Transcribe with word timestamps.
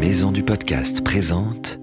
Maison 0.00 0.30
du 0.30 0.44
podcast 0.44 1.02
présente 1.02 1.80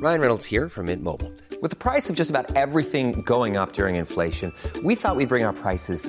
Ryan 0.00 0.20
Reynolds 0.20 0.44
here 0.44 0.68
from 0.68 0.86
Mint 0.86 1.02
Mobile. 1.02 1.32
With 1.60 1.70
the 1.70 1.76
price 1.76 2.08
of 2.08 2.14
just 2.14 2.30
about 2.30 2.56
everything 2.56 3.22
going 3.22 3.56
up 3.56 3.72
during 3.72 3.96
inflation, 3.96 4.52
we 4.84 4.94
thought 4.94 5.16
we'd 5.16 5.28
bring 5.28 5.42
our 5.42 5.52
prices 5.52 6.08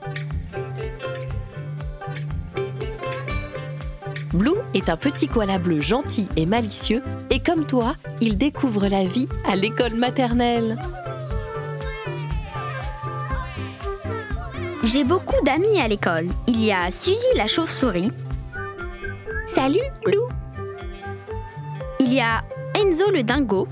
Est 4.73 4.89
un 4.89 4.97
petit 4.97 5.27
koala 5.27 5.57
bleu 5.57 5.79
gentil 5.79 6.27
et 6.35 6.45
malicieux 6.45 7.01
et 7.29 7.39
comme 7.39 7.65
toi, 7.65 7.95
il 8.19 8.37
découvre 8.37 8.87
la 8.87 9.05
vie 9.05 9.27
à 9.45 9.55
l'école 9.55 9.95
maternelle. 9.95 10.77
J'ai 14.83 15.03
beaucoup 15.03 15.41
d'amis 15.45 15.79
à 15.79 15.87
l'école. 15.87 16.27
Il 16.47 16.63
y 16.63 16.71
a 16.71 16.89
Suzy 16.89 17.17
la 17.35 17.47
chauve-souris. 17.47 18.11
Salut, 19.45 19.79
Blue. 20.03 20.17
Il 21.99 22.13
y 22.13 22.19
a 22.19 22.41
Enzo 22.75 23.11
le 23.11 23.21
dingo. 23.21 23.67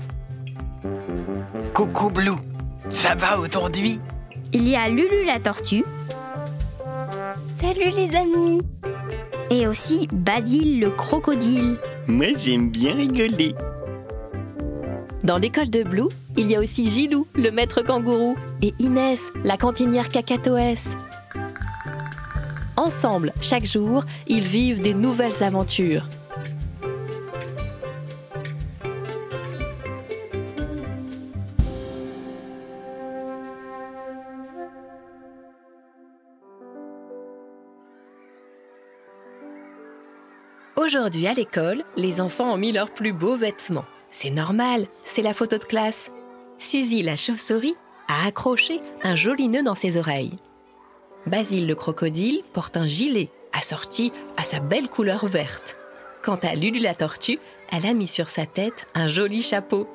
Coucou 1.74 2.10
Blue, 2.10 2.36
ça 2.90 3.14
va 3.14 3.38
aujourd'hui? 3.38 3.98
Il 4.52 4.68
y 4.68 4.76
a 4.76 4.88
Lulu 4.88 5.24
la 5.26 5.40
tortue. 5.40 5.84
Salut 7.60 7.90
les 7.90 8.16
amis. 8.16 8.60
Et 9.50 9.66
aussi 9.66 10.08
Basile 10.12 10.80
le 10.80 10.90
crocodile. 10.90 11.76
Moi 12.06 12.28
j'aime 12.38 12.70
bien 12.70 12.94
rigoler. 12.94 13.54
Dans 15.24 15.38
l'école 15.38 15.68
de 15.68 15.82
Blue, 15.82 16.08
il 16.36 16.46
y 16.46 16.56
a 16.56 16.60
aussi 16.60 16.86
Gilou, 16.86 17.26
le 17.34 17.50
maître 17.50 17.82
kangourou, 17.82 18.36
et 18.62 18.72
Inès, 18.78 19.20
la 19.44 19.56
cantinière 19.56 20.08
cacatoès. 20.08 20.96
Ensemble, 22.76 23.32
chaque 23.40 23.66
jour, 23.66 24.04
ils 24.26 24.44
vivent 24.44 24.80
des 24.80 24.94
nouvelles 24.94 25.42
aventures. 25.42 26.06
Aujourd'hui 40.82 41.26
à 41.26 41.34
l'école, 41.34 41.84
les 41.98 42.22
enfants 42.22 42.54
ont 42.54 42.56
mis 42.56 42.72
leurs 42.72 42.90
plus 42.90 43.12
beaux 43.12 43.36
vêtements. 43.36 43.84
C'est 44.08 44.30
normal, 44.30 44.86
c'est 45.04 45.20
la 45.20 45.34
photo 45.34 45.58
de 45.58 45.64
classe. 45.64 46.10
Suzy 46.56 47.02
la 47.02 47.16
chauve-souris 47.16 47.74
a 48.08 48.26
accroché 48.26 48.80
un 49.02 49.14
joli 49.14 49.48
nœud 49.48 49.62
dans 49.62 49.74
ses 49.74 49.98
oreilles. 49.98 50.38
Basile 51.26 51.66
le 51.66 51.74
crocodile 51.74 52.40
porte 52.54 52.78
un 52.78 52.86
gilet 52.86 53.28
assorti 53.52 54.10
à 54.38 54.42
sa 54.42 54.60
belle 54.60 54.88
couleur 54.88 55.26
verte. 55.26 55.76
Quant 56.22 56.38
à 56.42 56.54
Lulu 56.54 56.78
la 56.78 56.94
tortue, 56.94 57.40
elle 57.70 57.84
a 57.84 57.92
mis 57.92 58.06
sur 58.06 58.30
sa 58.30 58.46
tête 58.46 58.86
un 58.94 59.06
joli 59.06 59.42
chapeau. 59.42 59.86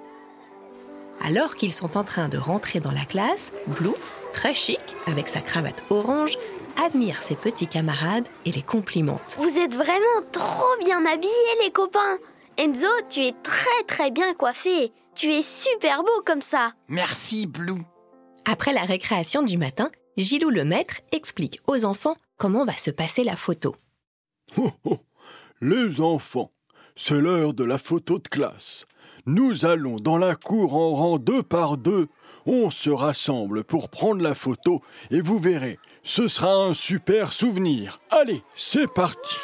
Alors 1.19 1.55
qu'ils 1.55 1.73
sont 1.73 1.97
en 1.97 2.03
train 2.03 2.29
de 2.29 2.37
rentrer 2.37 2.79
dans 2.79 2.91
la 2.91 3.05
classe, 3.05 3.53
Blue, 3.65 3.95
très 4.33 4.53
chic, 4.53 4.95
avec 5.07 5.29
sa 5.29 5.41
cravate 5.41 5.83
orange, 5.89 6.37
admire 6.83 7.21
ses 7.21 7.35
petits 7.35 7.67
camarades 7.67 8.27
et 8.45 8.51
les 8.51 8.61
complimente. 8.61 9.35
Vous 9.37 9.59
êtes 9.59 9.73
vraiment 9.73 10.21
trop 10.31 10.77
bien 10.79 11.05
habillés 11.05 11.63
les 11.63 11.71
copains. 11.71 12.17
Enzo, 12.57 12.87
tu 13.09 13.21
es 13.21 13.33
très 13.43 13.83
très 13.87 14.11
bien 14.11 14.33
coiffé. 14.33 14.91
Tu 15.15 15.31
es 15.31 15.43
super 15.43 16.03
beau 16.03 16.21
comme 16.25 16.41
ça. 16.41 16.73
Merci 16.87 17.47
Blue. 17.47 17.81
Après 18.45 18.73
la 18.73 18.83
récréation 18.83 19.41
du 19.41 19.57
matin, 19.57 19.89
Gilou 20.17 20.49
le 20.49 20.63
maître 20.63 21.01
explique 21.11 21.59
aux 21.67 21.85
enfants 21.85 22.17
comment 22.37 22.65
va 22.65 22.75
se 22.75 22.91
passer 22.91 23.23
la 23.23 23.35
photo. 23.35 23.75
Oh, 24.57 24.71
oh. 24.85 24.99
Les 25.61 26.01
enfants, 26.01 26.51
c'est 26.95 27.19
l'heure 27.19 27.53
de 27.53 27.63
la 27.63 27.77
photo 27.77 28.19
de 28.19 28.27
classe. 28.27 28.85
Nous 29.27 29.65
allons 29.65 29.95
dans 29.95 30.19
la 30.19 30.35
cour 30.35 30.75
en 30.75 30.93
rang 30.93 31.17
deux 31.17 31.41
par 31.41 31.77
deux. 31.77 32.09
On 32.45 32.69
se 32.69 32.91
rassemble 32.91 33.63
pour 33.63 33.89
prendre 33.89 34.21
la 34.21 34.35
photo 34.35 34.83
et 35.09 35.19
vous 35.19 35.39
verrez, 35.39 35.79
ce 36.03 36.27
sera 36.27 36.53
un 36.53 36.75
super 36.75 37.33
souvenir. 37.33 37.99
Allez, 38.11 38.43
c'est 38.55 38.87
parti. 38.87 39.35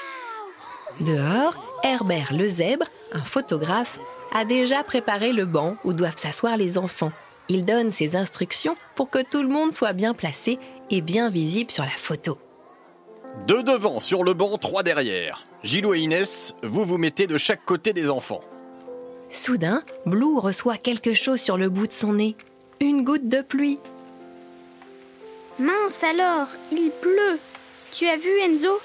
Dehors, 1.00 1.80
Herbert 1.84 2.32
le 2.32 2.48
zèbre, 2.48 2.86
un 3.12 3.24
photographe, 3.24 4.00
a 4.32 4.46
déjà 4.46 4.84
préparé 4.84 5.34
le 5.34 5.46
banc 5.46 5.78
où 5.84 5.94
doivent 5.94 6.18
s'asseoir 6.18 6.58
les 6.58 6.78
enfants. 6.78 7.12
Il 7.50 7.66
donne 7.66 7.90
ses 7.90 8.16
instructions 8.16 8.76
pour 8.96 9.10
que 9.10 9.28
tout 9.28 9.42
le 9.42 9.50
monde 9.50 9.74
soit 9.74 9.94
bien 9.94 10.14
placé 10.14 10.60
et 10.92 11.02
bien 11.02 11.32
visible 11.32 11.72
sur 11.72 11.86
la 11.86 11.90
photo. 11.90 12.38
Deux 13.48 13.64
devant 13.64 14.00
sur 14.00 14.24
le 14.24 14.36
banc, 14.36 14.60
trois 14.60 14.84
derrière. 14.84 15.44
Gilou 15.64 15.96
et 15.96 16.02
Inès, 16.02 16.54
vous 16.62 16.86
vous 16.86 17.00
mettez 17.00 17.26
de 17.26 17.40
chaque 17.40 17.66
côté 17.66 17.94
des 17.94 18.12
enfants. 18.12 18.42
Soudain, 19.32 19.84
Blue 20.06 20.38
reçoit 20.38 20.78
quelque 20.78 21.14
chose 21.14 21.40
sur 21.40 21.58
le 21.58 21.70
bout 21.70 21.88
de 21.88 21.92
son 21.92 22.14
nez. 22.14 22.36
Une 22.82 23.04
goutte 23.04 23.30
de 23.30 23.42
pluie. 23.42 23.80
Mince 25.58 26.04
alors, 26.04 26.48
il 26.72 26.92
pleut. 27.02 27.40
Tu 27.94 28.08
as 28.08 28.18
vu 28.18 28.30
Enzo? 28.42 28.80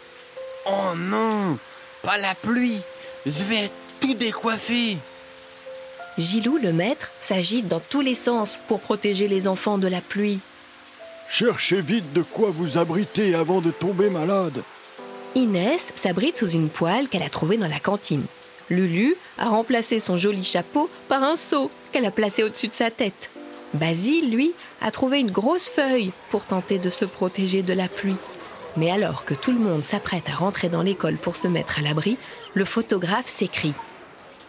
Oh 0.66 0.96
non, 0.96 1.58
pas 2.02 2.18
la 2.18 2.34
pluie. 2.34 2.80
Je 3.24 3.42
vais 3.42 3.70
tout 4.00 4.14
décoiffer. 4.14 4.98
Gilou, 6.16 6.58
le 6.58 6.72
maître, 6.72 7.12
s'agite 7.20 7.68
dans 7.68 7.80
tous 7.80 8.00
les 8.00 8.14
sens 8.14 8.58
pour 8.68 8.80
protéger 8.80 9.28
les 9.28 9.48
enfants 9.48 9.78
de 9.78 9.88
la 9.88 10.00
pluie. 10.00 10.38
Cherchez 11.28 11.80
vite 11.80 12.12
de 12.12 12.22
quoi 12.22 12.50
vous 12.50 12.78
abriter 12.78 13.34
avant 13.34 13.60
de 13.60 13.70
tomber 13.70 14.10
malade. 14.10 14.62
Inès 15.34 15.92
s'abrite 15.96 16.38
sous 16.38 16.50
une 16.50 16.68
poêle 16.68 17.08
qu'elle 17.08 17.22
a 17.24 17.28
trouvée 17.28 17.58
dans 17.58 17.68
la 17.68 17.80
cantine. 17.80 18.24
Lulu 18.70 19.14
a 19.38 19.48
remplacé 19.48 19.98
son 20.00 20.18
joli 20.18 20.42
chapeau 20.42 20.90
par 21.08 21.22
un 21.22 21.36
seau 21.36 21.70
qu'elle 21.92 22.06
a 22.06 22.10
placé 22.10 22.42
au-dessus 22.42 22.68
de 22.68 22.74
sa 22.74 22.90
tête. 22.90 23.30
Basile, 23.74 24.30
lui, 24.30 24.52
a 24.80 24.90
trouvé 24.90 25.20
une 25.20 25.30
grosse 25.30 25.68
feuille 25.68 26.12
pour 26.30 26.46
tenter 26.46 26.78
de 26.78 26.90
se 26.90 27.04
protéger 27.04 27.62
de 27.62 27.72
la 27.72 27.88
pluie. 27.88 28.16
Mais 28.76 28.90
alors 28.90 29.24
que 29.24 29.34
tout 29.34 29.52
le 29.52 29.58
monde 29.58 29.82
s'apprête 29.82 30.28
à 30.28 30.34
rentrer 30.34 30.68
dans 30.68 30.82
l'école 30.82 31.16
pour 31.16 31.36
se 31.36 31.48
mettre 31.48 31.78
à 31.78 31.82
l'abri, 31.82 32.18
le 32.54 32.64
photographe 32.64 33.26
s'écrie. 33.26 33.74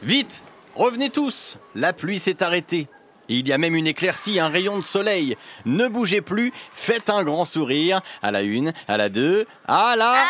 Vite 0.03 0.43
Revenez 0.75 1.09
tous 1.09 1.57
La 1.73 1.91
pluie 1.91 2.19
s'est 2.19 2.43
arrêtée. 2.43 2.87
Et 3.29 3.37
il 3.37 3.47
y 3.47 3.51
a 3.51 3.57
même 3.57 3.75
une 3.75 3.87
éclaircie, 3.87 4.39
un 4.39 4.47
rayon 4.47 4.77
de 4.77 4.83
soleil. 4.83 5.35
Ne 5.65 5.87
bougez 5.87 6.21
plus, 6.21 6.53
faites 6.71 7.09
un 7.09 7.23
grand 7.23 7.45
sourire. 7.45 8.01
À 8.21 8.31
la 8.31 8.41
une, 8.41 8.73
à 8.87 8.97
la 8.97 9.09
deux, 9.09 9.47
à 9.67 9.95
la... 9.97 10.25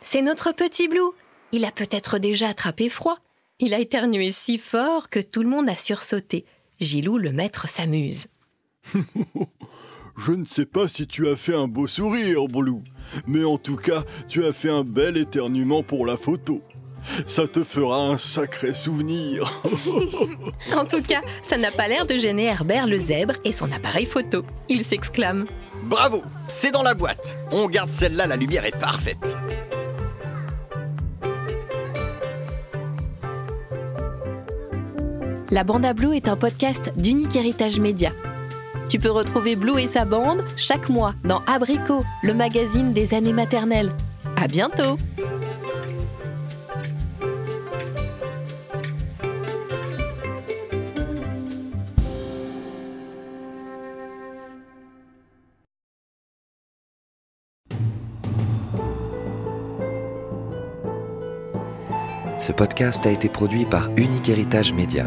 C'est 0.00 0.22
notre 0.22 0.52
petit 0.52 0.88
Blue. 0.88 1.10
Il 1.52 1.64
a 1.64 1.72
peut-être 1.72 2.18
déjà 2.18 2.48
attrapé 2.48 2.88
froid. 2.88 3.18
Il 3.58 3.74
a 3.74 3.80
éternué 3.80 4.32
si 4.32 4.58
fort 4.58 5.08
que 5.08 5.20
tout 5.20 5.42
le 5.42 5.48
monde 5.48 5.68
a 5.68 5.74
sursauté. 5.74 6.44
Gilou, 6.80 7.18
le 7.18 7.32
maître, 7.32 7.68
s'amuse. 7.68 8.28
Je 8.94 10.32
ne 10.32 10.44
sais 10.44 10.66
pas 10.66 10.88
si 10.88 11.06
tu 11.06 11.28
as 11.28 11.36
fait 11.36 11.54
un 11.54 11.68
beau 11.68 11.86
sourire, 11.86 12.46
Blue, 12.46 12.82
mais 13.26 13.44
en 13.44 13.56
tout 13.56 13.76
cas, 13.76 14.02
tu 14.28 14.44
as 14.44 14.52
fait 14.52 14.68
un 14.68 14.82
bel 14.82 15.16
éternuement 15.16 15.82
pour 15.82 16.06
la 16.06 16.16
photo. 16.16 16.60
Ça 17.26 17.46
te 17.46 17.62
fera 17.62 18.00
un 18.00 18.18
sacré 18.18 18.74
souvenir. 18.74 19.62
En 20.76 20.84
tout 20.84 21.02
cas, 21.02 21.22
ça 21.42 21.56
n'a 21.56 21.70
pas 21.70 21.88
l'air 21.88 22.04
de 22.04 22.18
gêner 22.18 22.44
Herbert 22.44 22.86
le 22.86 22.98
zèbre 22.98 23.34
et 23.44 23.52
son 23.52 23.70
appareil 23.72 24.06
photo. 24.06 24.44
Il 24.68 24.84
s'exclame. 24.84 25.46
Bravo 25.84 26.22
C'est 26.46 26.72
dans 26.72 26.82
la 26.82 26.94
boîte. 26.94 27.38
On 27.52 27.68
garde 27.68 27.92
celle-là, 27.92 28.26
la 28.26 28.36
lumière 28.36 28.64
est 28.64 28.78
parfaite. 28.78 29.36
La 35.50 35.64
Bande 35.64 35.86
à 35.86 35.94
Blue 35.94 36.14
est 36.14 36.28
un 36.28 36.36
podcast 36.36 36.92
d'Unique 36.96 37.34
Héritage 37.34 37.80
Média. 37.80 38.12
Tu 38.86 38.98
peux 38.98 39.10
retrouver 39.10 39.56
Blue 39.56 39.80
et 39.80 39.86
sa 39.86 40.04
bande 40.04 40.44
chaque 40.56 40.90
mois 40.90 41.14
dans 41.24 41.40
Abricot, 41.46 42.04
le 42.22 42.34
magazine 42.34 42.92
des 42.92 43.14
années 43.14 43.32
maternelles. 43.32 43.90
À 44.36 44.46
bientôt! 44.46 44.98
Ce 62.38 62.52
podcast 62.52 63.06
a 63.06 63.10
été 63.10 63.28
produit 63.30 63.64
par 63.64 63.90
Unique 63.96 64.28
Héritage 64.28 64.72
Média. 64.72 65.06